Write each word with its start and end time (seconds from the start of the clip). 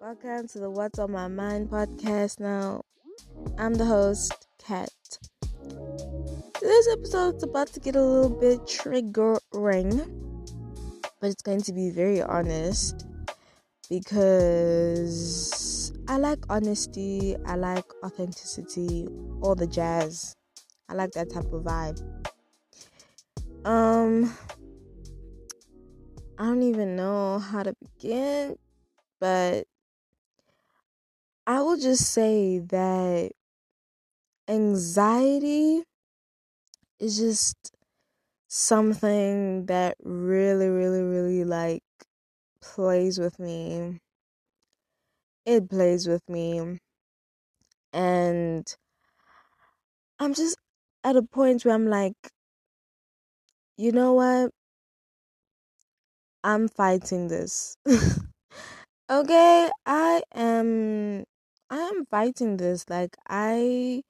Welcome 0.00 0.48
to 0.48 0.58
the 0.58 0.70
What's 0.70 0.98
on 0.98 1.12
My 1.12 1.28
Mind 1.28 1.68
podcast. 1.68 2.40
Now, 2.40 2.86
I'm 3.58 3.74
the 3.74 3.84
host, 3.84 4.48
Kat. 4.56 4.88
This 6.58 6.88
episode 6.90 7.36
is 7.36 7.42
about 7.42 7.66
to 7.74 7.80
get 7.80 7.96
a 7.96 8.02
little 8.02 8.30
bit 8.30 8.60
triggering, 8.60 10.08
but 11.20 11.28
it's 11.28 11.42
going 11.42 11.60
to 11.60 11.72
be 11.74 11.90
very 11.90 12.22
honest 12.22 13.06
because 13.90 15.92
I 16.08 16.16
like 16.16 16.38
honesty, 16.48 17.36
I 17.44 17.56
like 17.56 17.84
authenticity, 18.02 19.06
all 19.42 19.54
the 19.54 19.66
jazz. 19.66 20.34
I 20.88 20.94
like 20.94 21.10
that 21.10 21.30
type 21.30 21.52
of 21.52 21.62
vibe. 21.62 22.00
Um, 23.66 24.34
I 26.38 26.46
don't 26.46 26.62
even 26.62 26.96
know 26.96 27.38
how 27.38 27.64
to 27.64 27.74
begin, 27.98 28.56
but 29.20 29.66
I 31.50 31.62
will 31.62 31.76
just 31.76 32.12
say 32.12 32.60
that 32.60 33.32
anxiety 34.46 35.82
is 37.00 37.18
just 37.18 37.56
something 38.48 39.66
that 39.66 39.96
really, 40.02 40.68
really, 40.68 41.02
really 41.02 41.44
like 41.44 41.82
plays 42.62 43.18
with 43.18 43.38
me. 43.38 43.98
It 45.44 45.68
plays 45.68 46.08
with 46.08 46.26
me. 46.30 46.78
And 47.92 48.74
I'm 50.20 50.34
just 50.34 50.56
at 51.02 51.16
a 51.16 51.22
point 51.22 51.64
where 51.64 51.74
I'm 51.74 51.88
like, 51.88 52.14
you 53.76 53.90
know 53.92 54.12
what? 54.14 54.50
I'm 56.44 56.68
fighting 56.68 57.28
this. 57.28 57.76
okay, 59.10 59.70
I 59.86 60.22
am 60.34 61.24
I 61.70 61.78
am 61.78 62.04
fighting 62.04 62.58
this. 62.58 62.90
Like 62.90 63.16
I 63.26 64.02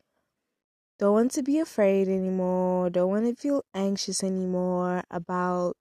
don't 0.99 1.15
want 1.15 1.31
to 1.33 1.43
be 1.43 1.59
afraid 1.59 2.09
anymore. 2.09 2.91
Don't 2.91 3.11
want 3.11 3.27
to 3.27 3.35
feel 3.35 3.65
anxious 3.75 4.23
anymore 4.23 5.03
about 5.11 5.77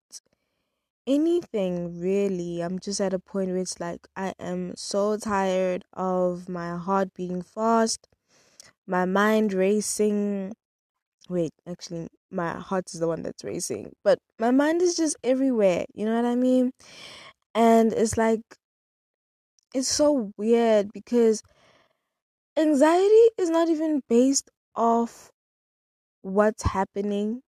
anything 1.06 2.00
really. 2.00 2.60
I'm 2.60 2.78
just 2.78 3.00
at 3.00 3.14
a 3.14 3.18
point 3.18 3.48
where 3.50 3.58
it's 3.58 3.80
like 3.80 4.06
I 4.16 4.34
am 4.38 4.74
so 4.76 5.16
tired 5.16 5.84
of 5.92 6.48
my 6.48 6.76
heart 6.76 7.14
beating 7.14 7.42
fast, 7.42 8.08
my 8.86 9.04
mind 9.06 9.52
racing. 9.52 10.54
Wait, 11.28 11.52
actually, 11.68 12.08
my 12.30 12.54
heart 12.60 12.86
is 12.94 13.00
the 13.00 13.08
one 13.08 13.22
that's 13.22 13.44
racing, 13.44 13.94
but 14.04 14.18
my 14.38 14.50
mind 14.50 14.82
is 14.82 14.96
just 14.96 15.16
everywhere. 15.24 15.86
You 15.94 16.06
know 16.06 16.16
what 16.16 16.26
I 16.26 16.36
mean? 16.36 16.72
And 17.54 17.92
it's 17.92 18.16
like, 18.18 18.42
it's 19.74 19.88
so 19.88 20.32
weird 20.36 20.92
because 20.92 21.42
anxiety 22.56 23.24
is 23.38 23.50
not 23.50 23.68
even 23.68 24.02
based 24.08 24.50
off 24.76 25.30
what's 26.22 26.64
happening 26.64 27.42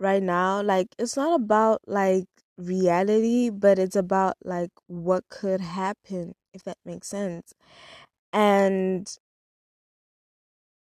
right 0.00 0.22
now. 0.22 0.62
Like, 0.62 0.88
it's 0.98 1.16
not 1.16 1.34
about 1.40 1.80
like 1.86 2.26
reality, 2.56 3.50
but 3.50 3.78
it's 3.78 3.96
about 3.96 4.36
like 4.44 4.70
what 4.86 5.24
could 5.30 5.60
happen, 5.60 6.34
if 6.52 6.62
that 6.64 6.78
makes 6.84 7.08
sense. 7.08 7.52
And 8.32 9.08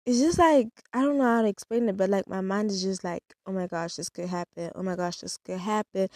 it's 0.05 0.19
just 0.19 0.37
like 0.37 0.69
I 0.93 1.01
don't 1.01 1.17
know 1.17 1.23
how 1.23 1.41
to 1.41 1.47
explain 1.47 1.89
it, 1.89 1.97
but 1.97 2.09
like 2.09 2.27
my 2.27 2.41
mind 2.41 2.71
is 2.71 2.81
just 2.83 3.03
like, 3.03 3.23
oh 3.45 3.51
my 3.51 3.67
gosh, 3.67 3.95
this 3.95 4.09
could 4.09 4.29
happen. 4.29 4.71
Oh 4.75 4.83
my 4.83 4.95
gosh, 4.95 5.17
this 5.19 5.37
could 5.45 5.59
happen. 5.59 6.07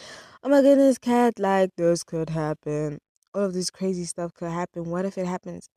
Oh 0.43 0.49
my 0.49 0.61
goodness, 0.61 0.97
Kat, 0.97 1.39
like 1.39 1.71
this 1.77 2.03
could 2.03 2.29
happen. 2.29 2.99
All 3.33 3.43
of 3.43 3.53
this 3.53 3.69
crazy 3.71 4.05
stuff 4.05 4.33
could 4.33 4.51
happen. 4.51 4.85
What 4.89 5.05
if 5.05 5.17
it 5.17 5.25
happens? 5.27 5.69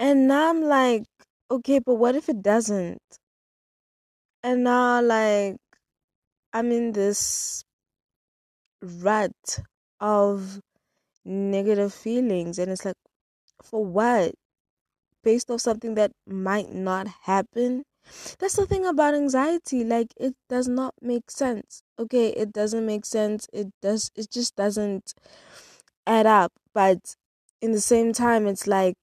And 0.00 0.26
now 0.26 0.50
I'm 0.50 0.62
like, 0.64 1.04
okay, 1.48 1.78
but 1.78 1.94
what 1.94 2.16
if 2.16 2.28
it 2.28 2.42
doesn't? 2.42 2.98
And 4.42 4.64
now 4.64 5.00
like 5.02 5.56
I'm 6.52 6.72
in 6.72 6.92
this 6.92 7.64
rut 8.82 9.60
of 10.00 10.60
negative 11.24 11.92
feelings 11.92 12.58
and 12.58 12.70
it's 12.72 12.84
like 12.84 12.96
for 13.62 13.84
what? 13.84 14.34
based 15.24 15.50
off 15.50 15.60
something 15.60 15.94
that 15.96 16.12
might 16.26 16.72
not 16.72 17.06
happen. 17.24 17.84
That's 18.38 18.56
the 18.56 18.66
thing 18.66 18.86
about 18.86 19.14
anxiety. 19.14 19.84
Like 19.84 20.08
it 20.16 20.34
does 20.48 20.68
not 20.68 20.94
make 21.02 21.30
sense. 21.30 21.82
Okay, 21.98 22.28
it 22.30 22.52
doesn't 22.52 22.86
make 22.86 23.04
sense. 23.06 23.46
It 23.52 23.68
does 23.82 24.10
it 24.16 24.30
just 24.30 24.56
doesn't 24.56 25.14
add 26.06 26.26
up. 26.26 26.52
But 26.74 27.16
in 27.60 27.72
the 27.72 27.80
same 27.80 28.12
time 28.12 28.46
it's 28.46 28.66
like 28.66 28.96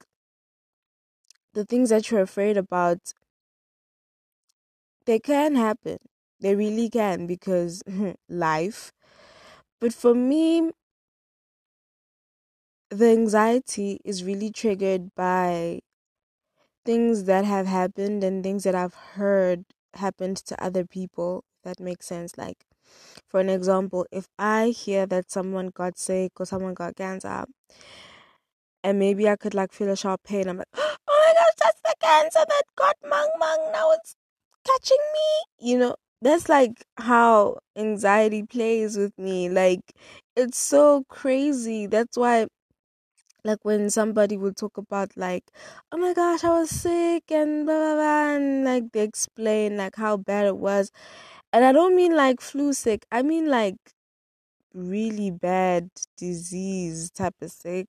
the 1.58 1.66
things 1.66 1.90
that 1.90 2.12
you're 2.12 2.22
afraid 2.22 2.56
about 2.56 3.00
they 5.06 5.20
can 5.20 5.56
happen. 5.56 5.98
They 6.40 6.56
really 6.56 6.90
can 6.90 7.26
because 7.26 7.82
life. 8.30 8.92
But 9.82 9.94
for 9.94 10.14
me, 10.16 10.72
the 12.90 13.06
anxiety 13.12 14.00
is 14.04 14.26
really 14.26 14.52
triggered 14.52 15.16
by 15.16 15.80
things 16.86 17.26
that 17.26 17.46
have 17.46 17.68
happened 17.68 18.24
and 18.24 18.44
things 18.44 18.64
that 18.64 18.76
I've 18.76 18.94
heard 18.94 19.66
happened 19.96 20.38
to 20.38 20.64
other 20.64 20.86
people. 20.86 21.44
That 21.64 21.80
makes 21.80 22.06
sense. 22.06 22.38
Like, 22.38 22.66
for 23.28 23.40
an 23.40 23.50
example, 23.50 24.06
if 24.12 24.28
I 24.40 24.70
hear 24.70 25.06
that 25.08 25.32
someone 25.32 25.70
got 25.74 25.98
sick 25.98 26.34
or 26.40 26.46
someone 26.46 26.74
got 26.74 26.96
cancer, 26.96 27.46
and 28.84 29.00
maybe 29.00 29.28
I 29.30 29.36
could 29.36 29.54
like 29.54 29.72
feel 29.72 29.90
a 29.90 29.96
sharp 29.98 30.24
pain, 30.24 30.48
I'm 30.48 30.58
like, 30.58 30.68
ah 30.76 30.98
oh 31.08 31.24
my 31.26 31.34
gosh, 31.34 31.54
that's 31.62 31.82
the 31.82 31.87
cancer 32.02 32.44
that 32.48 32.64
got 32.76 32.96
Mang 33.04 33.30
Mang. 33.40 33.72
Now 33.72 33.92
it's 33.92 34.16
catching 34.66 34.98
me. 35.14 35.70
You 35.72 35.80
know, 35.80 35.96
that's 36.22 36.50
like 36.50 36.84
how 36.98 37.60
anxiety 37.76 38.44
plays 38.44 38.98
with 38.98 39.18
me. 39.18 39.50
Like, 39.50 39.82
it's 40.36 40.58
so 40.58 41.04
crazy. 41.10 41.88
That's 41.88 42.18
why 42.18 42.48
like 43.44 43.60
when 43.64 43.90
somebody 43.90 44.38
would 44.38 44.58
talk 44.58 44.78
about 44.78 45.16
like 45.18 45.44
oh 45.92 45.98
my 45.98 46.14
gosh 46.14 46.44
i 46.44 46.50
was 46.50 46.70
sick 46.70 47.24
and 47.32 47.66
blah 47.66 47.76
blah 47.78 47.96
blah 47.96 48.36
and 48.36 48.66
like 48.66 48.92
they 48.94 49.02
explain 49.04 49.78
like 49.78 49.96
how 49.96 50.18
bad 50.18 50.46
it 50.46 50.58
was 50.58 50.92
and 51.54 51.64
i 51.66 51.72
don't 51.72 51.96
mean 51.96 52.16
like 52.16 52.42
flu 52.42 52.74
sick 52.74 53.06
i 53.12 53.22
mean 53.22 53.48
like 53.48 53.78
really 54.74 55.32
bad 55.32 55.90
disease 56.18 57.12
type 57.12 57.36
of 57.42 57.52
sick 57.52 57.88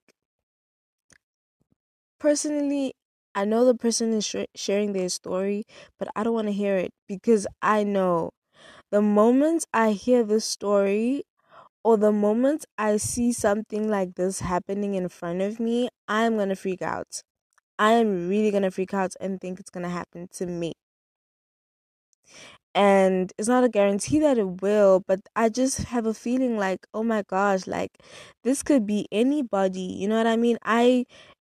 personally 2.18 2.94
i 3.40 3.44
know 3.44 3.64
the 3.64 3.74
person 3.74 4.12
is 4.12 4.24
sh- 4.26 4.50
sharing 4.54 4.92
their 4.92 5.08
story 5.08 5.64
but 5.98 6.08
i 6.16 6.22
don't 6.24 6.34
want 6.34 6.48
to 6.48 6.52
hear 6.52 6.76
it 6.76 6.90
because 7.08 7.46
i 7.62 7.82
know 7.84 8.30
the 8.90 9.02
moment 9.02 9.64
i 9.72 9.92
hear 9.92 10.24
the 10.24 10.40
story 10.40 11.24
or 11.84 11.96
the 11.96 12.12
moment 12.12 12.64
I 12.78 12.96
see 12.98 13.32
something 13.32 13.88
like 13.88 14.16
this 14.16 14.40
happening 14.40 14.94
in 14.94 15.08
front 15.08 15.42
of 15.42 15.60
me, 15.60 15.88
I'm 16.08 16.36
going 16.36 16.50
to 16.50 16.56
freak 16.56 16.82
out. 16.82 17.22
I 17.78 17.92
am 17.92 18.28
really 18.28 18.50
going 18.50 18.64
to 18.64 18.70
freak 18.70 18.94
out 18.94 19.12
and 19.20 19.40
think 19.40 19.60
it's 19.60 19.70
going 19.70 19.84
to 19.84 19.90
happen 19.90 20.28
to 20.34 20.46
me. 20.46 20.74
And 22.74 23.32
it's 23.38 23.48
not 23.48 23.64
a 23.64 23.68
guarantee 23.68 24.18
that 24.20 24.38
it 24.38 24.62
will, 24.62 25.00
but 25.06 25.20
I 25.34 25.48
just 25.48 25.78
have 25.84 26.06
a 26.06 26.14
feeling 26.14 26.56
like, 26.58 26.86
oh 26.94 27.02
my 27.02 27.22
gosh, 27.26 27.66
like 27.66 27.90
this 28.44 28.62
could 28.62 28.86
be 28.86 29.08
anybody. 29.10 29.80
You 29.80 30.06
know 30.08 30.16
what 30.16 30.26
I 30.28 30.36
mean? 30.36 30.58
I 30.62 31.06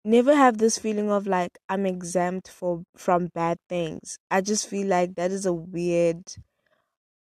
never 0.05 0.35
have 0.35 0.59
this 0.59 0.79
feeling 0.79 1.11
of 1.11 1.27
like 1.27 1.59
I'm 1.69 1.87
exempt 1.87 2.49
for 2.49 2.85
from 2.97 3.29
bad 3.35 3.59
things. 3.69 4.19
I 4.31 4.41
just 4.41 4.69
feel 4.69 4.87
like 4.89 5.15
that 5.17 5.31
is 5.33 5.47
a 5.47 5.53
weird 5.53 6.25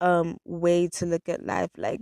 um 0.00 0.37
way 0.45 0.89
to 0.89 1.06
look 1.06 1.28
at 1.28 1.44
life. 1.44 1.71
Like 1.77 2.00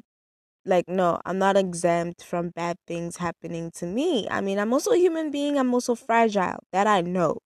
like 0.66 0.88
no 0.88 1.20
i'm 1.26 1.38
not 1.38 1.56
exempt 1.56 2.24
from 2.24 2.50
bad 2.50 2.76
things 2.86 3.16
happening 3.18 3.70
to 3.70 3.86
me 3.86 4.28
i 4.30 4.40
mean 4.40 4.58
i'm 4.58 4.72
also 4.72 4.92
a 4.92 4.98
human 4.98 5.30
being 5.30 5.58
i'm 5.58 5.74
also 5.74 5.94
fragile 5.94 6.58
that 6.72 6.86
i 6.86 7.00
know 7.00 7.38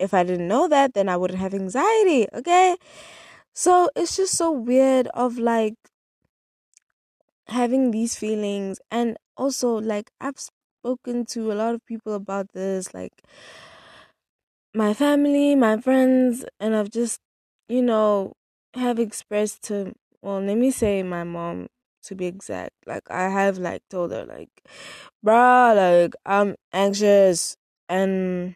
if 0.00 0.14
i 0.14 0.24
didn't 0.24 0.48
know 0.48 0.68
that 0.68 0.94
then 0.94 1.08
i 1.08 1.16
wouldn't 1.16 1.40
have 1.40 1.54
anxiety 1.54 2.26
okay 2.34 2.76
so 3.54 3.90
it's 3.96 4.16
just 4.16 4.34
so 4.36 4.50
weird 4.52 5.08
of 5.14 5.38
like 5.38 5.74
having 7.48 7.90
these 7.90 8.16
feelings 8.16 8.80
and 8.90 9.16
also 9.36 9.74
like 9.76 10.10
i've 10.20 10.38
spoken 10.86 11.24
to 11.26 11.50
a 11.50 11.54
lot 11.54 11.74
of 11.74 11.84
people 11.84 12.14
about 12.14 12.46
this 12.52 12.94
like 12.94 13.22
my 14.74 14.92
family 14.94 15.54
my 15.54 15.76
friends 15.80 16.44
and 16.60 16.74
i've 16.76 16.90
just 16.90 17.18
you 17.68 17.82
know 17.82 18.32
have 18.74 18.98
expressed 18.98 19.62
to 19.62 19.92
well 20.22 20.40
let 20.40 20.56
me 20.56 20.70
say 20.70 21.02
my 21.02 21.24
mom 21.24 21.66
to 22.02 22.14
be 22.14 22.26
exact. 22.26 22.70
Like 22.86 23.02
I 23.10 23.28
have 23.28 23.58
like 23.58 23.82
told 23.90 24.12
her 24.12 24.24
like, 24.24 24.48
bruh, 25.26 25.74
like 25.74 26.14
I'm 26.24 26.54
anxious 26.72 27.56
and 27.88 28.54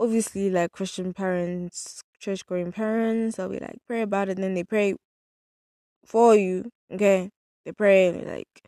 obviously 0.00 0.50
like 0.50 0.72
Christian 0.72 1.12
parents, 1.14 2.02
church 2.20 2.46
going 2.46 2.72
parents, 2.72 3.36
they'll 3.36 3.48
be 3.48 3.58
like 3.58 3.78
pray 3.88 4.02
about 4.02 4.28
it, 4.28 4.38
then 4.38 4.54
they 4.54 4.64
pray 4.64 4.94
for 6.04 6.34
you. 6.36 6.70
Okay, 6.92 7.30
they 7.64 7.72
pray 7.72 8.12
like, 8.12 8.62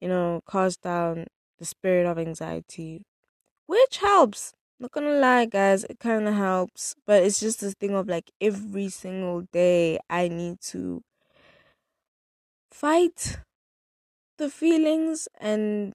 you 0.00 0.08
know, 0.08 0.40
cast 0.50 0.82
down 0.82 1.26
the 1.58 1.64
spirit 1.64 2.06
of 2.06 2.18
anxiety 2.18 3.02
which 3.66 3.98
helps. 3.98 4.52
Not 4.78 4.92
gonna 4.92 5.14
lie, 5.18 5.46
guys, 5.46 5.84
it 5.84 5.98
kind 6.00 6.28
of 6.28 6.34
helps, 6.34 6.94
but 7.06 7.22
it's 7.22 7.40
just 7.40 7.60
this 7.60 7.74
thing 7.74 7.94
of 7.94 8.08
like 8.08 8.30
every 8.40 8.88
single 8.90 9.42
day 9.52 9.98
I 10.10 10.28
need 10.28 10.60
to 10.72 11.02
fight 12.70 13.38
the 14.38 14.50
feelings 14.50 15.28
and 15.40 15.94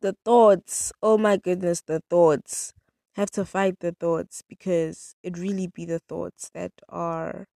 the 0.00 0.16
thoughts. 0.24 0.92
Oh 1.02 1.18
my 1.18 1.36
goodness, 1.36 1.82
the 1.82 2.00
thoughts. 2.10 2.72
Have 3.16 3.30
to 3.32 3.44
fight 3.44 3.80
the 3.80 3.92
thoughts 3.92 4.42
because 4.48 5.14
it 5.22 5.36
really 5.38 5.66
be 5.66 5.84
the 5.84 6.00
thoughts 6.00 6.50
that 6.54 6.72
are 6.88 7.46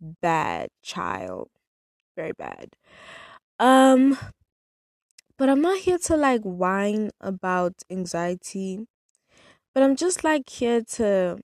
bad, 0.00 0.68
child. 0.82 1.48
Very 2.16 2.32
bad. 2.32 2.76
Um 3.58 4.18
but 5.38 5.48
I'm 5.48 5.60
not 5.60 5.80
here 5.80 5.98
to 5.98 6.16
like 6.16 6.42
whine 6.42 7.10
about 7.20 7.74
anxiety. 7.90 8.86
But 9.74 9.82
I'm 9.82 9.96
just 9.96 10.24
like 10.24 10.48
here 10.48 10.82
to 10.98 11.38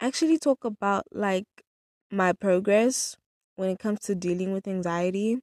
actually 0.00 0.38
talk 0.38 0.64
about 0.64 1.04
like 1.12 1.46
my 2.10 2.32
progress 2.32 3.16
when 3.56 3.70
it 3.70 3.78
comes 3.78 4.00
to 4.00 4.14
dealing 4.14 4.52
with 4.52 4.68
anxiety. 4.68 5.40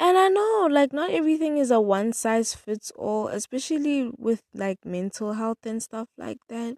And 0.00 0.18
I 0.18 0.28
know 0.28 0.68
like 0.70 0.92
not 0.92 1.10
everything 1.10 1.58
is 1.58 1.70
a 1.70 1.80
one 1.80 2.12
size 2.12 2.54
fits 2.54 2.90
all, 2.96 3.28
especially 3.28 4.10
with 4.18 4.42
like 4.54 4.84
mental 4.84 5.34
health 5.34 5.64
and 5.64 5.82
stuff 5.82 6.08
like 6.18 6.38
that. 6.48 6.76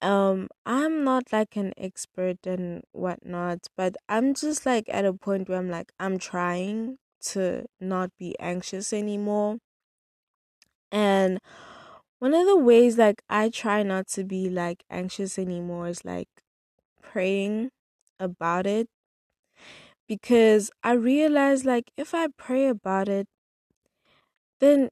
Um, 0.00 0.48
I'm 0.66 1.04
not 1.04 1.32
like 1.32 1.56
an 1.56 1.72
expert 1.76 2.46
and 2.46 2.82
whatnot, 2.92 3.68
but 3.76 3.96
I'm 4.08 4.34
just 4.34 4.66
like 4.66 4.88
at 4.88 5.04
a 5.04 5.14
point 5.14 5.48
where 5.48 5.58
I'm 5.58 5.70
like, 5.70 5.92
I'm 5.98 6.18
trying 6.18 6.98
to 7.22 7.66
not 7.80 8.10
be 8.18 8.38
anxious 8.40 8.92
anymore. 8.92 9.58
And 10.90 11.38
one 12.18 12.34
of 12.34 12.46
the 12.46 12.56
ways 12.56 12.98
like 12.98 13.22
I 13.28 13.48
try 13.50 13.82
not 13.82 14.08
to 14.08 14.24
be 14.24 14.48
like 14.50 14.84
anxious 14.90 15.38
anymore 15.38 15.88
is 15.88 16.04
like 16.04 16.28
praying 17.02 17.70
about 18.20 18.66
it 18.66 18.88
because 20.08 20.70
I 20.82 20.92
realize 20.92 21.64
like 21.64 21.90
if 21.96 22.14
I 22.14 22.28
pray 22.36 22.66
about 22.68 23.08
it 23.08 23.26
then 24.60 24.88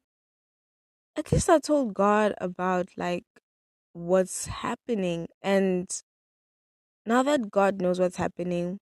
at 1.16 1.30
least 1.32 1.48
I 1.48 1.58
told 1.58 1.94
God 1.94 2.34
about 2.40 2.88
like 2.96 3.24
what's 3.92 4.46
happening 4.46 5.28
and 5.42 5.88
now 7.06 7.22
that 7.22 7.50
God 7.50 7.80
knows 7.80 8.00
what's 8.00 8.16
happening 8.16 8.78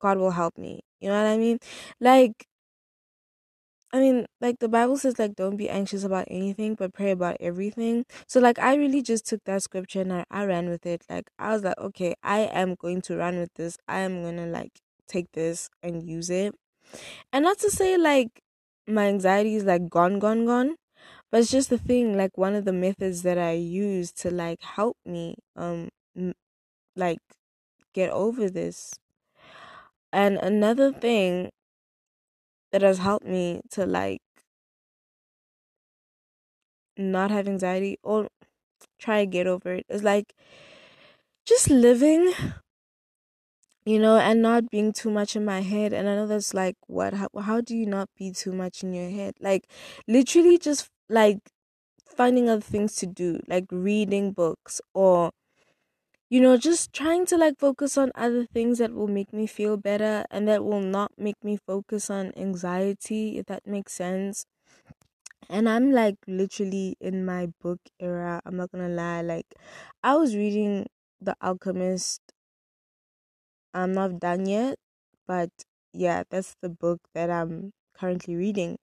God 0.00 0.18
will 0.18 0.32
help 0.32 0.58
me. 0.58 0.80
You 1.00 1.08
know 1.10 1.22
what 1.22 1.30
I 1.30 1.38
mean? 1.38 1.58
Like 2.00 2.46
I 3.92 4.00
mean, 4.00 4.26
like 4.40 4.58
the 4.58 4.68
Bible 4.68 4.98
says, 4.98 5.18
like 5.18 5.34
don't 5.34 5.56
be 5.56 5.70
anxious 5.70 6.04
about 6.04 6.26
anything, 6.30 6.74
but 6.74 6.92
pray 6.92 7.10
about 7.10 7.38
everything. 7.40 8.04
So 8.26 8.38
like 8.40 8.58
I 8.58 8.74
really 8.74 9.00
just 9.02 9.26
took 9.26 9.42
that 9.44 9.62
scripture 9.62 10.02
and 10.02 10.12
I, 10.12 10.24
I 10.30 10.44
ran 10.44 10.68
with 10.68 10.84
it. 10.84 11.04
Like 11.08 11.30
I 11.38 11.52
was 11.54 11.64
like, 11.64 11.78
okay, 11.78 12.14
I 12.22 12.40
am 12.40 12.74
going 12.74 13.00
to 13.02 13.16
run 13.16 13.38
with 13.38 13.54
this. 13.54 13.78
I 13.88 14.00
am 14.00 14.22
gonna 14.22 14.46
like 14.46 14.80
take 15.06 15.32
this 15.32 15.70
and 15.82 16.02
use 16.06 16.28
it. 16.28 16.54
And 17.32 17.44
not 17.44 17.58
to 17.60 17.70
say 17.70 17.98
like 17.98 18.42
my 18.88 19.08
anxiety 19.08 19.56
is 19.56 19.64
like 19.64 19.88
gone, 19.90 20.18
gone, 20.20 20.46
gone. 20.46 20.76
But 21.32 21.40
it's 21.42 21.50
just 21.52 21.70
the 21.70 21.78
thing, 21.78 22.16
like 22.16 22.38
one 22.38 22.54
of 22.56 22.64
the 22.66 22.72
methods 22.74 23.22
that 23.22 23.38
I 23.38 23.52
use 23.52 24.12
to 24.14 24.30
like 24.30 24.62
help 24.62 24.96
me 25.06 25.36
um 25.56 25.90
m- 26.16 26.34
like 26.96 27.20
get 27.94 28.10
over 28.10 28.50
this. 28.50 28.94
And 30.12 30.36
another 30.38 30.92
thing 30.92 31.50
that 32.72 32.82
has 32.82 32.98
helped 32.98 33.26
me 33.26 33.60
to 33.70 33.84
like 33.86 34.22
not 36.96 37.30
have 37.30 37.48
anxiety 37.48 37.98
or 38.02 38.28
try 38.98 39.24
to 39.24 39.30
get 39.30 39.46
over 39.46 39.74
it 39.74 39.86
is 39.88 40.02
like 40.04 40.34
just 41.46 41.68
living 41.70 42.32
you 43.84 43.98
know 43.98 44.16
and 44.18 44.42
not 44.42 44.70
being 44.70 44.92
too 44.92 45.10
much 45.10 45.36
in 45.36 45.44
my 45.44 45.60
head. 45.60 45.92
And 45.92 46.08
i 46.08 46.14
know 46.14 46.26
that's 46.26 46.54
like 46.54 46.76
what 46.86 47.14
how, 47.14 47.28
how 47.40 47.60
do 47.60 47.76
you 47.76 47.86
not 47.86 48.08
be 48.16 48.32
too 48.32 48.52
much 48.52 48.82
in 48.82 48.92
your 48.92 49.10
head? 49.10 49.34
Like 49.40 49.70
literally 50.06 50.58
just 50.58 50.88
like 51.08 51.38
finding 52.16 52.48
other 52.48 52.60
things 52.62 52.96
to 52.96 53.06
do 53.06 53.40
like 53.48 53.66
reading 53.70 54.32
books 54.32 54.80
or 54.94 55.32
you 56.30 56.40
know 56.40 56.56
just 56.56 56.92
trying 56.92 57.26
to 57.26 57.36
like 57.36 57.58
focus 57.58 57.96
on 57.98 58.12
other 58.14 58.46
things 58.46 58.78
that 58.78 58.92
will 58.92 59.08
make 59.08 59.32
me 59.32 59.46
feel 59.46 59.76
better 59.76 60.24
and 60.30 60.48
that 60.48 60.64
will 60.64 60.80
not 60.80 61.10
make 61.18 61.42
me 61.42 61.56
focus 61.66 62.10
on 62.10 62.32
anxiety 62.36 63.38
if 63.38 63.46
that 63.46 63.66
makes 63.66 63.92
sense. 63.94 64.44
And 65.50 65.68
i'm 65.68 65.90
like 65.92 66.16
literally 66.26 66.96
in 67.00 67.22
my 67.26 67.48
book 67.60 67.80
era 68.00 68.40
i'm 68.46 68.56
not 68.56 68.70
gonna 68.72 68.88
lie 68.88 69.20
like 69.20 69.54
i 70.02 70.16
was 70.16 70.34
reading 70.34 70.86
the 71.20 71.36
alchemist. 71.42 72.22
I'm 73.74 73.92
not 73.92 74.18
done 74.20 74.46
yet 74.46 74.78
but 75.26 75.50
yeah 75.94 76.22
that's 76.28 76.54
the 76.60 76.68
book 76.68 77.00
that 77.14 77.30
i'm 77.30 77.72
currently 77.94 78.36
reading. 78.36 78.76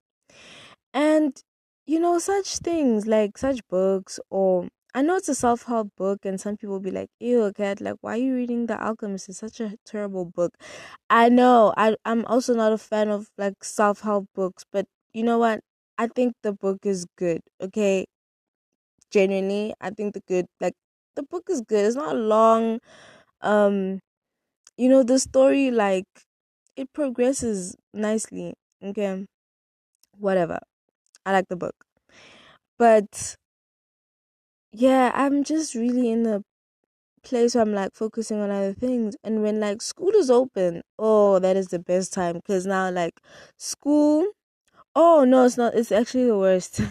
And 0.94 1.40
you 1.86 2.00
know 2.00 2.18
such 2.18 2.58
things 2.58 3.06
like 3.06 3.38
such 3.38 3.60
books 3.68 4.20
or 4.30 4.68
i 4.96 5.02
know 5.02 5.16
it's 5.16 5.28
a 5.28 5.34
self-help 5.34 5.90
book 5.96 6.24
and 6.24 6.40
some 6.40 6.56
people 6.56 6.80
be 6.80 6.90
like 6.90 7.10
ew 7.20 7.52
Kat 7.56 7.80
like 7.80 7.96
why 8.00 8.14
are 8.14 8.22
you 8.22 8.34
reading 8.34 8.66
the 8.66 8.78
alchemist 8.82 9.28
it's 9.28 9.38
such 9.38 9.60
a 9.60 9.76
terrible 9.84 10.24
book 10.24 10.54
i 11.10 11.28
know 11.28 11.74
I, 11.76 11.96
i'm 12.04 12.24
also 12.26 12.54
not 12.54 12.72
a 12.72 12.78
fan 12.78 13.08
of 13.10 13.28
like 13.38 13.62
self-help 13.64 14.26
books 14.34 14.64
but 14.72 14.86
you 15.14 15.22
know 15.24 15.38
what 15.38 15.60
I 15.98 16.08
think 16.08 16.34
the 16.42 16.52
book 16.52 16.84
is 16.84 17.06
good. 17.16 17.40
Okay, 17.60 18.04
genuinely, 19.10 19.74
I 19.80 19.90
think 19.90 20.14
the 20.14 20.20
good 20.26 20.46
like 20.60 20.74
the 21.14 21.22
book 21.22 21.44
is 21.50 21.60
good. 21.62 21.86
It's 21.86 21.96
not 21.96 22.16
long. 22.16 22.80
Um, 23.42 24.00
you 24.78 24.88
know 24.88 25.02
the 25.02 25.18
story 25.20 25.70
like 25.72 26.06
it 26.76 26.92
progresses 26.94 27.76
nicely. 27.94 28.54
Okay, 28.82 29.26
whatever. 30.18 30.60
I 31.26 31.32
like 31.32 31.48
the 31.48 31.56
book, 31.56 31.74
but 32.78 33.36
yeah, 34.76 35.10
I'm 35.14 35.44
just 35.44 35.74
really 35.74 36.10
in 36.10 36.26
a 36.26 36.42
place 37.24 37.54
where 37.54 37.62
I'm 37.62 37.74
like 37.74 37.94
focusing 37.94 38.40
on 38.40 38.50
other 38.50 38.74
things. 38.74 39.16
And 39.24 39.42
when 39.42 39.60
like 39.60 39.82
school 39.82 40.10
is 40.16 40.30
open, 40.30 40.82
oh, 40.98 41.38
that 41.40 41.56
is 41.56 41.68
the 41.68 41.78
best 41.80 42.12
time 42.12 42.36
because 42.36 42.66
now 42.66 42.90
like 42.90 43.20
school. 43.58 44.26
Oh 44.96 45.24
no, 45.24 45.44
it's 45.46 45.56
not. 45.58 45.74
It's 45.74 45.92
actually 45.92 46.26
the 46.26 46.38
worst. 46.38 46.80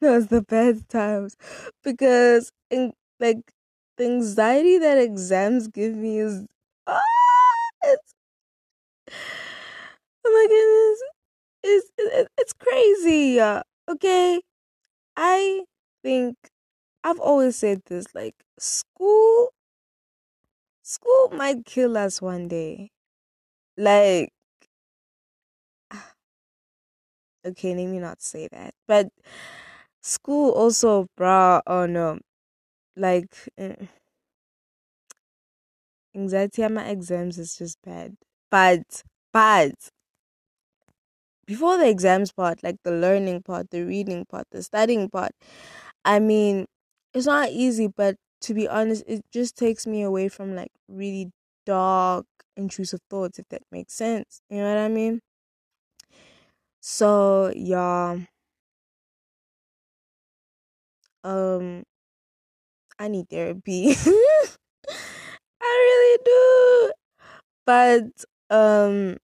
That 0.00 0.10
was 0.12 0.26
the 0.28 0.42
best 0.42 0.88
times 0.88 1.36
because 1.82 2.50
in 2.70 2.92
like 3.20 3.38
the 3.96 4.04
anxiety 4.06 4.78
that 4.78 4.98
exams 4.98 5.68
give 5.68 5.94
me 5.96 6.18
is 6.18 6.44
ah, 6.86 7.00
it's 7.84 8.14
oh 10.24 10.30
my 10.30 10.46
goodness 10.48 11.00
it's 11.64 11.90
it, 11.98 12.28
it's 12.38 12.52
crazy 12.52 13.40
uh, 13.40 13.62
okay 13.90 14.40
i 15.16 15.64
think 16.04 16.36
i've 17.04 17.20
always 17.20 17.56
said 17.56 17.82
this 17.86 18.06
like 18.14 18.36
school 18.58 19.50
school 20.82 21.30
might 21.32 21.64
kill 21.64 21.96
us 21.96 22.22
one 22.22 22.46
day. 22.48 22.90
Like 23.76 24.30
okay 27.46 27.74
let 27.74 27.86
me 27.86 27.98
not 27.98 28.20
say 28.22 28.48
that 28.50 28.74
but 28.86 29.08
school 30.02 30.52
also 30.52 31.06
bro 31.16 31.60
oh 31.66 31.86
no 31.86 32.18
like 32.96 33.34
eh, 33.58 33.76
anxiety 36.14 36.62
at 36.62 36.72
my 36.72 36.88
exams 36.88 37.38
is 37.38 37.56
just 37.56 37.80
bad 37.82 38.16
but 38.50 39.02
but 39.32 39.74
before 41.46 41.76
the 41.78 41.88
exams 41.88 42.32
part 42.32 42.62
like 42.62 42.76
the 42.84 42.90
learning 42.90 43.42
part 43.42 43.70
the 43.70 43.82
reading 43.82 44.24
part 44.24 44.46
the 44.50 44.62
studying 44.62 45.08
part 45.10 45.32
i 46.04 46.18
mean 46.18 46.66
it's 47.14 47.26
not 47.26 47.50
easy 47.50 47.86
but 47.88 48.16
to 48.40 48.54
be 48.54 48.68
honest 48.68 49.04
it 49.06 49.22
just 49.32 49.56
takes 49.56 49.86
me 49.86 50.02
away 50.02 50.28
from 50.28 50.54
like 50.54 50.70
really 50.88 51.30
dark 51.66 52.26
intrusive 52.56 53.00
thoughts 53.10 53.38
if 53.38 53.46
that 53.48 53.62
makes 53.72 53.94
sense 53.94 54.40
you 54.50 54.58
know 54.58 54.68
what 54.68 54.78
i 54.78 54.88
mean? 54.88 55.20
So 56.80 57.50
yeah. 57.56 58.26
Um 61.24 61.84
i 62.98 63.08
need 63.08 63.28
therapy. 63.28 63.94
I 65.60 65.62
really 65.62 66.22
do. 66.24 66.92
But 67.66 68.24
um 68.50 69.18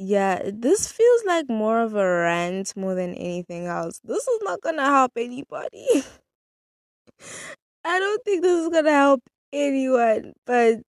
yeah 0.00 0.40
this 0.52 0.90
feels 0.90 1.24
like 1.26 1.48
more 1.48 1.80
of 1.80 1.94
a 1.94 2.04
rant 2.06 2.74
more 2.76 2.94
than 2.94 3.14
anything 3.14 3.66
else 3.66 4.00
this 4.04 4.26
is 4.26 4.40
not 4.42 4.60
gonna 4.62 4.84
help 4.84 5.12
anybody 5.16 5.86
i 7.84 7.98
don't 7.98 8.24
think 8.24 8.42
this 8.42 8.62
is 8.64 8.68
gonna 8.68 8.90
help 8.90 9.20
anyone 9.52 10.32
but 10.46 10.78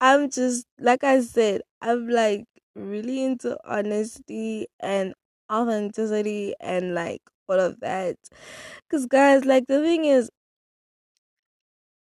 i'm 0.00 0.30
just 0.30 0.66
like 0.80 1.04
i 1.04 1.20
said 1.20 1.62
i'm 1.82 2.08
like 2.08 2.44
really 2.76 3.24
into 3.24 3.58
honesty 3.64 4.66
and 4.80 5.14
authenticity 5.52 6.54
and 6.60 6.94
like 6.94 7.22
all 7.48 7.60
of 7.60 7.80
that. 7.80 8.16
Because, 8.88 9.06
guys, 9.06 9.44
like, 9.44 9.66
the 9.68 9.80
thing 9.82 10.04
is, 10.06 10.30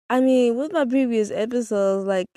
I 0.09 0.21
mean, 0.21 0.57
with 0.57 0.73
my 0.73 0.85
previous 0.85 1.31
episodes, 1.31 2.07
like, 2.07 2.29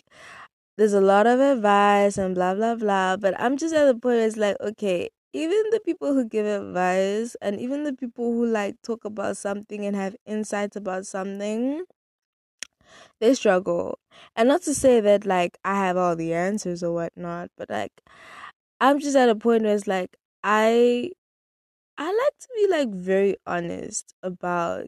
there's 0.80 0.94
a 0.94 1.02
lot 1.02 1.28
of 1.28 1.40
advice 1.42 2.18
and 2.18 2.36
blah, 2.36 2.56
blah, 2.56 2.76
blah. 2.76 3.18
But 3.18 3.40
I'm 3.40 3.58
just 3.58 3.76
at 3.76 3.86
the 3.88 3.94
point, 3.94 4.18
where 4.18 4.28
it's 4.28 4.38
like, 4.38 4.58
okay, 4.62 5.10
even 5.34 5.64
the 5.72 5.82
people 5.86 6.14
who 6.16 6.26
give 6.26 6.48
advice 6.48 7.36
and 7.42 7.60
even 7.62 7.84
the 7.86 7.94
people 7.94 8.34
who 8.34 8.48
like 8.48 8.78
talk 8.84 9.06
about 9.06 9.38
something 9.38 9.86
and 9.86 9.96
have 9.96 10.16
insights 10.28 10.78
about 10.78 11.08
something 11.08 11.86
they 13.20 13.34
struggle 13.34 14.00
and 14.36 14.48
not 14.50 14.62
to 14.64 14.74
say 14.74 15.00
that 15.00 15.26
like 15.26 15.58
i 15.64 15.76
have 15.76 15.98
all 15.98 16.16
the 16.16 16.34
answers 16.34 16.84
or 16.84 16.94
whatnot 16.94 17.50
but 17.58 17.70
like 17.70 17.92
i'm 18.82 19.00
just 19.00 19.16
at 19.16 19.30
a 19.30 19.36
point 19.36 19.64
where 19.64 19.76
it's 19.76 19.88
like 19.88 20.18
i 20.44 21.12
i 21.98 22.06
like 22.06 22.40
to 22.40 22.50
be 22.56 22.68
like 22.70 22.90
very 22.90 23.38
honest 23.48 24.14
about 24.24 24.88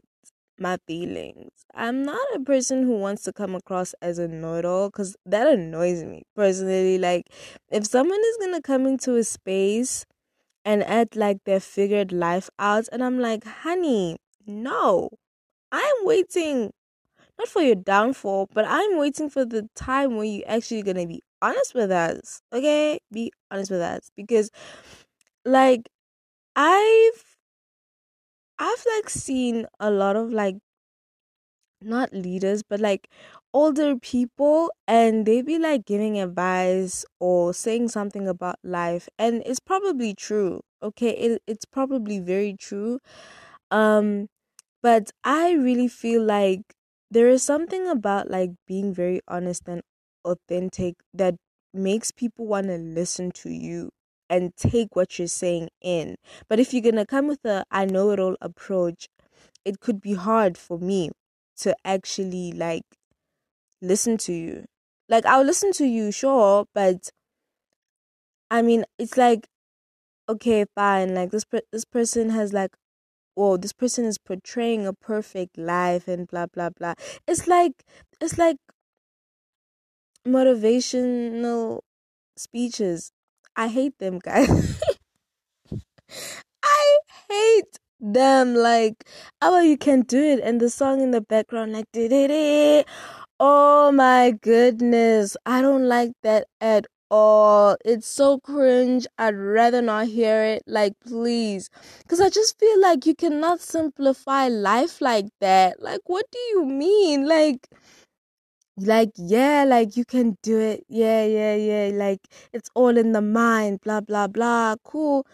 my 0.62 0.78
feelings 0.86 1.50
i'm 1.74 2.02
not 2.02 2.26
a 2.34 2.40
person 2.40 2.84
who 2.84 2.96
wants 2.96 3.22
to 3.22 3.32
come 3.32 3.54
across 3.54 3.94
as 4.00 4.18
a 4.18 4.28
know-it-all 4.28 4.88
because 4.88 5.16
that 5.26 5.46
annoys 5.46 6.04
me 6.04 6.22
personally 6.36 6.98
like 6.98 7.26
if 7.70 7.86
someone 7.86 8.20
is 8.20 8.36
gonna 8.40 8.62
come 8.62 8.86
into 8.86 9.16
a 9.16 9.24
space 9.24 10.06
and 10.64 10.82
act 10.84 11.16
like 11.16 11.38
they 11.44 11.58
figured 11.60 12.12
life 12.12 12.48
out. 12.58 12.88
And 12.92 13.02
I'm 13.02 13.18
like, 13.18 13.44
honey, 13.44 14.18
no. 14.46 15.10
I'm 15.70 15.94
waiting 16.02 16.72
not 17.38 17.48
for 17.48 17.62
your 17.62 17.76
downfall, 17.76 18.48
but 18.52 18.64
I'm 18.68 18.98
waiting 18.98 19.30
for 19.30 19.44
the 19.44 19.68
time 19.74 20.16
when 20.16 20.28
you 20.28 20.42
actually 20.46 20.82
gonna 20.82 21.06
be 21.06 21.22
honest 21.40 21.74
with 21.74 21.90
us. 21.90 22.42
Okay? 22.52 23.00
Be 23.12 23.32
honest 23.50 23.70
with 23.70 23.80
us. 23.80 24.10
Because 24.16 24.50
like 25.44 25.88
I've 26.56 27.31
I've 28.62 28.86
like 28.96 29.10
seen 29.10 29.66
a 29.78 29.90
lot 29.90 30.16
of 30.16 30.32
like 30.32 30.56
not 31.80 32.12
leaders, 32.12 32.62
but 32.62 32.78
like 32.80 33.08
older 33.52 33.96
people 33.98 34.70
and 34.86 35.26
they 35.26 35.42
be 35.42 35.58
like 35.58 35.84
giving 35.84 36.18
advice 36.18 37.04
or 37.20 37.52
saying 37.52 37.88
something 37.88 38.28
about 38.28 38.56
life 38.62 39.08
and 39.18 39.42
it's 39.44 39.60
probably 39.60 40.14
true 40.14 40.60
okay? 40.82 41.10
It, 41.10 41.42
it's 41.46 41.64
probably 41.64 42.18
very 42.20 42.54
true 42.58 42.98
um 43.70 44.28
but 44.82 45.10
i 45.24 45.52
really 45.52 45.88
feel 45.88 46.22
like 46.24 46.62
there 47.10 47.28
is 47.28 47.42
something 47.42 47.88
about 47.88 48.30
like 48.30 48.50
being 48.66 48.94
very 48.94 49.20
honest 49.28 49.64
and 49.68 49.82
authentic 50.24 50.96
that 51.14 51.36
makes 51.74 52.10
people 52.12 52.46
want 52.46 52.66
to 52.68 52.78
listen 52.78 53.30
to 53.32 53.50
you 53.50 53.90
and 54.32 54.56
take 54.56 54.96
what 54.96 55.18
you're 55.18 55.28
saying 55.28 55.68
in 55.82 56.16
but 56.48 56.58
if 56.58 56.72
you're 56.72 56.82
gonna 56.82 57.06
come 57.06 57.28
with 57.28 57.44
a 57.44 57.64
i 57.70 57.84
know 57.84 58.10
it 58.10 58.18
all 58.18 58.36
approach 58.40 59.08
it 59.64 59.80
could 59.80 60.00
be 60.00 60.14
hard 60.14 60.56
for 60.58 60.78
me 60.78 61.10
to 61.56 61.76
actually 61.84 62.52
like 62.52 62.84
listen 63.80 64.16
to 64.16 64.32
you. 64.32 64.64
Like 65.08 65.26
I'll 65.26 65.44
listen 65.44 65.72
to 65.74 65.84
you, 65.84 66.10
sure, 66.12 66.66
but 66.74 67.10
I 68.50 68.62
mean, 68.62 68.84
it's 68.98 69.16
like 69.16 69.48
okay, 70.28 70.66
fine. 70.74 71.14
Like 71.14 71.30
this 71.30 71.44
per- 71.44 71.62
this 71.72 71.84
person 71.84 72.30
has 72.30 72.52
like 72.52 72.76
oh, 73.36 73.56
this 73.56 73.72
person 73.72 74.04
is 74.06 74.18
portraying 74.18 74.86
a 74.86 74.92
perfect 74.94 75.58
life 75.58 76.08
and 76.08 76.28
blah 76.28 76.46
blah 76.46 76.70
blah. 76.70 76.94
It's 77.28 77.46
like 77.48 77.84
it's 78.20 78.38
like 78.38 78.58
motivational 80.26 81.80
speeches. 82.36 83.12
I 83.56 83.68
hate 83.68 83.98
them, 83.98 84.18
guys. 84.18 84.80
I 86.62 86.98
hate 87.28 87.78
them. 88.00 88.54
Like, 88.54 89.04
oh, 89.40 89.60
you 89.60 89.76
can 89.76 90.02
do 90.02 90.22
it, 90.22 90.40
and 90.42 90.60
the 90.60 90.70
song 90.70 91.00
in 91.00 91.10
the 91.10 91.20
background, 91.20 91.72
like. 91.72 91.86
Oh 93.40 93.90
my 93.92 94.30
goodness. 94.40 95.36
I 95.44 95.62
don't 95.62 95.88
like 95.88 96.12
that 96.22 96.46
at 96.60 96.86
all. 97.10 97.76
It's 97.84 98.06
so 98.06 98.38
cringe. 98.38 99.06
I'd 99.18 99.36
rather 99.36 99.82
not 99.82 100.06
hear 100.06 100.44
it. 100.44 100.62
Like, 100.66 100.94
please. 101.04 101.68
Because 101.98 102.20
I 102.20 102.28
just 102.30 102.58
feel 102.58 102.80
like 102.80 103.04
you 103.04 103.14
cannot 103.16 103.60
simplify 103.60 104.48
life 104.48 105.00
like 105.00 105.26
that. 105.40 105.82
Like, 105.82 106.02
what 106.06 106.26
do 106.30 106.38
you 106.50 106.64
mean? 106.64 107.28
Like, 107.28 107.68
like 108.86 109.10
yeah 109.16 109.64
like 109.66 109.96
you 109.96 110.04
can 110.04 110.36
do 110.42 110.58
it 110.58 110.84
yeah 110.88 111.24
yeah 111.24 111.54
yeah 111.54 111.90
like 111.94 112.20
it's 112.52 112.70
all 112.74 112.96
in 112.96 113.12
the 113.12 113.22
mind 113.22 113.80
blah 113.82 114.00
blah 114.00 114.26
blah 114.26 114.74
cool 114.84 115.26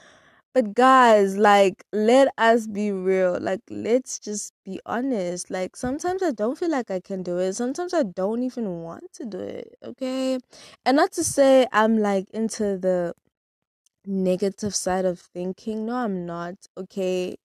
but 0.54 0.74
guys, 0.74 1.36
like, 1.36 1.84
let 1.92 2.28
us 2.38 2.66
be 2.66 2.90
real. 2.90 3.38
Like, 3.40 3.60
let's 3.70 4.18
just 4.18 4.52
be 4.64 4.80
honest. 4.86 5.50
Like, 5.50 5.76
sometimes 5.76 6.22
I 6.22 6.32
don't 6.32 6.58
feel 6.58 6.70
like 6.70 6.90
I 6.90 7.00
can 7.00 7.22
do 7.22 7.38
it. 7.38 7.52
Sometimes 7.52 7.94
I 7.94 8.02
don't 8.02 8.42
even 8.42 8.82
want 8.82 9.12
to 9.14 9.26
do 9.26 9.38
it. 9.38 9.76
Okay. 9.84 10.38
And 10.84 10.96
not 10.96 11.12
to 11.12 11.24
say 11.24 11.66
I'm 11.72 11.98
like 11.98 12.30
into 12.32 12.78
the 12.78 13.14
negative 14.06 14.74
side 14.74 15.04
of 15.04 15.20
thinking. 15.20 15.86
No, 15.86 15.96
I'm 15.96 16.26
not. 16.26 16.54
Okay. 16.76 17.36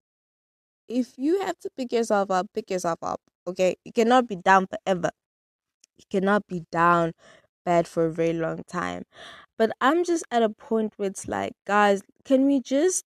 If 0.88 1.13
you 1.17 1.41
have 1.41 1.60
to 1.60 1.69
pick 1.77 1.91
yourself 1.91 2.31
up, 2.31 2.48
pick 2.53 2.69
yourself 2.69 3.00
up. 3.03 3.22
Okay. 3.48 3.75
You 3.86 3.91
cannot 3.93 4.27
be 4.27 4.36
down 4.38 4.67
forever. 4.67 5.12
You 5.97 6.05
cannot 6.09 6.47
be 6.47 6.65
down 6.71 7.13
bad 7.65 7.88
for 7.88 8.05
a 8.07 8.13
very 8.13 8.33
long 8.33 8.63
time. 8.67 9.03
But 9.57 9.71
I'm 9.81 10.03
just 10.03 10.25
at 10.31 10.43
a 10.43 10.50
point 10.50 10.93
where 10.97 11.09
it's 11.09 11.27
like, 11.27 11.53
guys, 11.65 12.03
can 12.25 12.45
we 12.45 12.62
just 12.62 13.05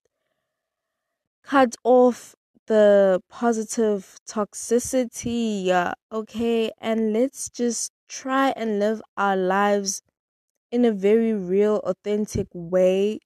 cut 1.43 1.75
off 1.83 2.35
the 2.67 3.21
positive 3.29 4.17
toxicity, 4.27 5.93
okay? 6.11 6.71
And 6.79 7.13
let's 7.13 7.49
just 7.49 7.91
try 8.09 8.49
and 8.51 8.79
live 8.79 9.01
our 9.15 9.37
lives 9.37 10.01
in 10.71 10.85
a 10.85 10.91
very 10.91 11.33
real, 11.33 11.77
authentic 11.85 12.47
way. 12.53 13.19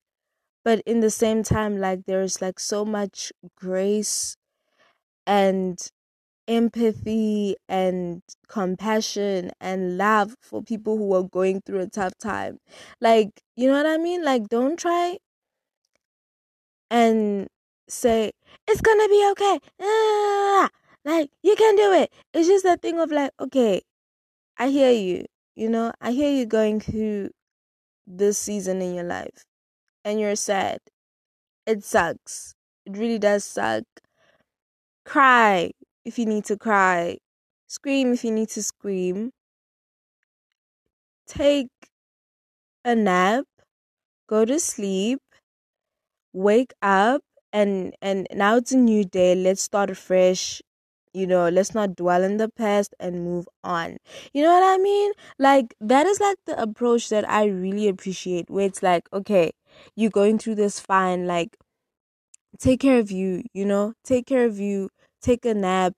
But 0.65 0.82
in 0.86 1.01
the 1.01 1.12
same 1.12 1.44
time, 1.44 1.80
like, 1.80 2.06
there's 2.08 2.41
like 2.41 2.60
so 2.60 2.86
much 2.86 3.34
grace 3.58 4.38
and 5.25 5.77
empathy 6.51 7.55
and 7.70 8.22
compassion 8.50 9.51
and 9.62 9.98
love 9.98 10.36
for 10.41 10.62
people 10.62 10.98
who 10.98 11.13
are 11.15 11.24
going 11.24 11.62
through 11.62 11.79
a 11.79 11.88
tough 11.88 12.13
time. 12.20 12.60
Like, 13.00 13.41
you 13.55 13.67
know 13.70 13.74
what 13.77 13.86
I 13.86 13.98
mean? 13.98 14.24
Like, 14.25 14.50
don't 14.50 14.77
try 14.77 15.17
and 16.89 17.48
say, 17.88 18.31
it's 18.67 18.81
gonna 18.81 19.08
be 19.08 19.29
okay. 19.31 19.60
Ah, 19.81 20.70
like, 21.05 21.29
you 21.41 21.55
can 21.55 21.75
do 21.77 21.93
it. 21.93 22.12
It's 22.34 22.48
just 22.48 22.65
that 22.65 22.81
thing 22.81 23.00
of 23.00 23.12
like, 23.12 23.31
okay, 23.39 23.81
I 24.58 24.70
hear 24.70 24.91
you. 24.91 25.25
You 25.55 25.70
know, 25.70 25.93
I 26.01 26.12
hear 26.12 26.31
you 26.31 26.46
going 26.46 26.79
through 26.81 27.31
this 28.08 28.38
season 28.38 28.81
in 28.81 28.96
your 28.96 29.05
life 29.05 29.46
and 30.05 30.20
you're 30.20 30.36
sad. 30.36 30.79
It 31.67 31.84
sucks. 31.84 32.55
It 32.86 32.98
really 32.98 33.20
does 33.20 33.43
suck. 33.46 33.84
Cry 35.05 35.72
if 36.05 36.20
you 36.20 36.25
need 36.25 36.46
to 36.46 36.58
cry, 36.58 37.17
scream 37.67 38.13
if 38.13 38.24
you 38.24 38.31
need 38.31 38.50
to 38.50 38.63
scream, 38.63 39.31
take 41.25 41.70
a 42.86 42.93
nap, 42.96 43.46
go 44.27 44.46
to 44.46 44.60
sleep, 44.60 45.22
wake 46.34 46.74
up 46.81 47.22
and 47.53 47.93
and 48.01 48.27
now 48.34 48.55
it's 48.58 48.72
a 48.72 48.77
new 48.77 49.03
day. 49.03 49.36
Let's 49.36 49.62
start 49.62 49.96
fresh. 49.98 50.62
You 51.13 51.27
know, 51.27 51.50
let's 51.50 51.75
not 51.75 51.96
dwell 51.98 52.24
in 52.24 52.38
the 52.38 52.48
past 52.48 52.96
and 53.00 53.25
move 53.25 53.46
on. 53.65 53.98
You 54.34 54.43
know 54.43 54.53
what 54.53 54.63
I 54.63 54.81
mean? 54.81 55.12
Like 55.39 55.75
that 55.81 56.05
is 56.08 56.20
like 56.22 56.38
the 56.46 56.62
approach 56.62 57.10
that 57.10 57.29
I 57.29 57.46
really 57.46 57.89
appreciate 57.89 58.50
where 58.50 58.65
it's 58.65 58.81
like, 58.81 59.10
okay, 59.12 59.51
you're 59.96 60.10
going 60.12 60.38
through 60.39 60.55
this 60.55 60.79
fine, 60.79 61.27
like 61.27 61.58
take 62.60 62.79
care 62.79 63.00
of 63.00 63.12
you, 63.12 63.43
you 63.53 63.65
know, 63.65 63.93
take 64.03 64.25
care 64.25 64.46
of 64.46 64.60
you, 64.60 64.89
take 65.22 65.46
a 65.46 65.54
nap, 65.54 65.94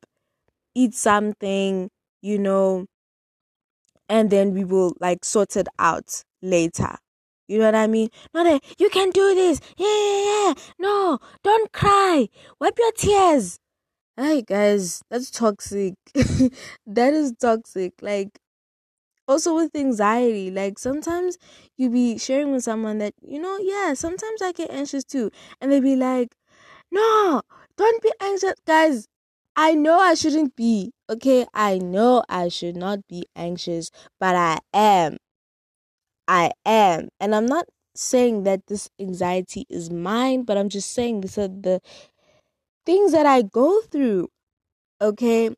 eat 0.75 0.95
something, 0.95 1.89
you 2.21 2.39
know, 2.39 2.85
and 4.09 4.29
then 4.29 4.53
we 4.53 4.63
will 4.63 4.93
like 4.99 5.23
sort 5.25 5.55
it 5.55 5.67
out 5.79 6.23
later. 6.41 6.95
You 7.47 7.59
know 7.59 7.65
what 7.65 7.75
I 7.75 7.87
mean? 7.87 8.09
Not 8.33 8.63
you 8.79 8.89
can 8.89 9.09
do 9.11 9.35
this. 9.35 9.59
Yeah, 9.77 9.87
yeah, 9.87 10.47
yeah. 10.47 10.53
No, 10.79 11.19
don't 11.43 11.71
cry. 11.71 12.29
Wipe 12.59 12.77
your 12.79 12.91
tears. 12.93 13.59
Hey 14.17 14.43
guys, 14.43 15.01
that's 15.09 15.31
toxic. 15.31 15.95
that 16.15 17.13
is 17.13 17.33
toxic. 17.41 17.93
Like 18.01 18.39
also 19.27 19.55
with 19.55 19.75
anxiety, 19.75 20.51
like 20.51 20.79
sometimes 20.79 21.37
you 21.77 21.89
be 21.89 22.17
sharing 22.17 22.51
with 22.51 22.63
someone 22.63 22.97
that, 22.99 23.13
you 23.21 23.39
know, 23.41 23.57
yeah, 23.61 23.93
sometimes 23.93 24.41
I 24.41 24.51
get 24.51 24.71
anxious 24.71 25.03
too. 25.03 25.31
And 25.61 25.71
they 25.71 25.79
be 25.79 25.95
like, 25.95 26.35
No, 26.91 27.41
don't 27.77 28.01
be 28.03 28.11
anxious. 28.21 28.55
Guys, 28.67 29.07
I 29.55 29.73
know 29.75 29.99
I 29.99 30.15
shouldn't 30.15 30.55
be, 30.55 30.91
okay? 31.09 31.45
I 31.53 31.77
know 31.77 32.23
I 32.27 32.47
should 32.49 32.75
not 32.75 33.07
be 33.07 33.25
anxious, 33.35 33.91
but 34.19 34.35
I 34.35 34.59
am. 34.73 35.17
I 36.27 36.51
am. 36.65 37.09
And 37.19 37.35
I'm 37.35 37.45
not 37.45 37.65
saying 37.95 38.43
that 38.43 38.65
this 38.67 38.89
anxiety 38.99 39.65
is 39.69 39.91
mine, 39.91 40.43
but 40.43 40.57
I'm 40.57 40.69
just 40.69 40.91
saying 40.91 41.21
these 41.21 41.37
are 41.37 41.47
the 41.47 41.81
things 42.85 43.11
that 43.11 43.25
I 43.25 43.41
go 43.43 43.81
through. 43.81 44.29
Okay. 45.01 45.51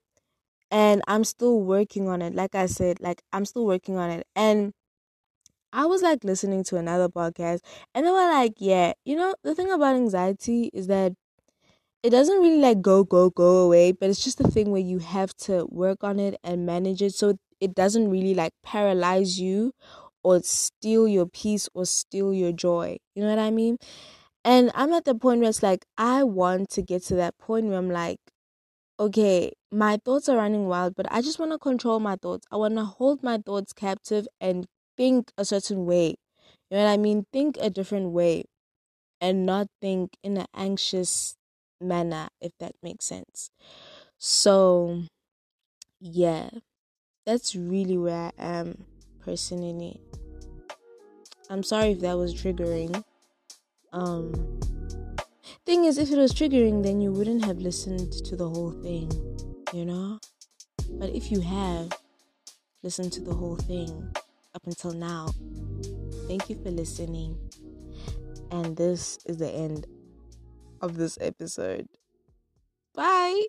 And 0.71 1.01
I'm 1.07 1.23
still 1.23 1.61
working 1.61 2.09
on 2.09 2.21
it. 2.21 2.35
Like 2.35 2.55
I 2.55 2.65
said, 2.65 2.99
like 2.99 3.21
I'm 3.31 3.45
still 3.45 3.65
working 3.65 3.97
on 3.97 4.09
it. 4.09 4.27
And 4.35 4.73
I 5.71 5.85
was 5.85 6.01
like 6.01 6.23
listening 6.23 6.63
to 6.65 6.77
another 6.77 7.09
podcast 7.09 7.59
and 7.93 8.05
they 8.05 8.11
were 8.11 8.31
like, 8.31 8.53
yeah, 8.57 8.93
you 9.05 9.15
know, 9.15 9.35
the 9.43 9.53
thing 9.55 9.71
about 9.71 9.95
anxiety 9.95 10.69
is 10.73 10.87
that 10.87 11.13
it 12.05 12.11
doesn't 12.11 12.39
really 12.39 12.59
like 12.59 12.83
go, 12.83 13.03
go, 13.03 13.31
go 13.31 13.63
away, 13.63 13.91
but 13.91 14.11
it's 14.11 14.23
just 14.23 14.39
a 14.39 14.47
thing 14.47 14.69
where 14.69 14.79
you 14.81 14.99
have 14.99 15.35
to 15.37 15.65
work 15.71 16.03
on 16.03 16.19
it 16.19 16.39
and 16.43 16.63
manage 16.63 17.01
it 17.01 17.15
so 17.15 17.33
it 17.59 17.73
doesn't 17.73 18.11
really 18.11 18.35
like 18.35 18.53
paralyze 18.61 19.39
you 19.39 19.71
or 20.23 20.39
steal 20.43 21.07
your 21.07 21.25
peace 21.25 21.67
or 21.73 21.83
steal 21.83 22.31
your 22.31 22.51
joy. 22.51 22.97
You 23.15 23.23
know 23.23 23.29
what 23.29 23.39
I 23.39 23.49
mean? 23.49 23.77
And 24.43 24.71
I'm 24.75 24.93
at 24.93 25.05
the 25.05 25.15
point 25.15 25.39
where 25.39 25.49
it's 25.49 25.63
like, 25.63 25.83
I 25.97 26.23
want 26.23 26.69
to 26.71 26.83
get 26.83 27.01
to 27.05 27.15
that 27.15 27.39
point 27.39 27.65
where 27.65 27.79
I'm 27.79 27.89
like, 27.89 28.19
okay, 28.99 29.53
my 29.71 29.97
thoughts 30.05 30.29
are 30.29 30.37
running 30.37 30.67
wild, 30.67 30.93
but 30.95 31.11
I 31.11 31.21
just 31.23 31.39
want 31.39 31.53
to 31.53 31.57
control 31.57 31.99
my 31.99 32.17
thoughts. 32.17 32.45
I 32.51 32.57
want 32.57 32.75
to 32.75 32.85
hold 32.85 33.23
my 33.23 33.39
thoughts 33.39 33.73
captive 33.73 34.27
and 34.39 34.67
think 34.95 35.31
a 35.39 35.45
certain 35.45 35.87
way. 35.87 36.17
You 36.69 36.77
know 36.77 36.83
what 36.83 36.91
I 36.91 36.97
mean? 36.97 37.25
Think 37.33 37.57
a 37.59 37.71
different 37.71 38.11
way 38.11 38.45
and 39.19 39.45
not 39.45 39.67
think 39.81 40.17
in 40.23 40.37
an 40.37 40.47
anxious 40.55 41.35
manner, 41.81 42.29
if 42.41 42.51
that 42.59 42.73
makes 42.81 43.05
sense. 43.05 43.49
So, 44.17 45.03
yeah, 45.99 46.49
that's 47.25 47.55
really 47.55 47.97
where 47.97 48.31
I 48.37 48.43
am 48.43 48.85
personally. 49.19 50.01
I'm 51.49 51.63
sorry 51.63 51.91
if 51.91 51.99
that 51.99 52.17
was 52.17 52.33
triggering. 52.33 53.03
Um, 53.93 54.59
thing 55.65 55.85
is, 55.85 55.97
if 55.97 56.11
it 56.11 56.17
was 56.17 56.33
triggering, 56.33 56.83
then 56.83 57.01
you 57.01 57.11
wouldn't 57.11 57.45
have 57.45 57.59
listened 57.59 58.13
to 58.25 58.35
the 58.35 58.49
whole 58.49 58.71
thing, 58.71 59.11
you 59.73 59.85
know? 59.85 60.19
But 60.91 61.09
if 61.09 61.31
you 61.31 61.41
have 61.41 61.91
listened 62.83 63.11
to 63.13 63.21
the 63.21 63.33
whole 63.33 63.55
thing 63.55 64.11
up 64.53 64.65
until 64.65 64.91
now, 64.91 65.29
thank 66.27 66.49
you 66.49 66.55
for 66.61 66.71
listening. 66.71 67.37
And 68.51 68.77
this 68.77 69.19
is 69.25 69.37
the 69.37 69.49
end 69.49 69.87
of 70.85 70.97
this 70.97 71.17
episode. 71.21 71.87
Bye. 72.93 73.45